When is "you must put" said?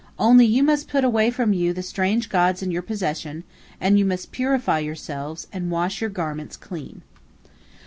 0.47-1.03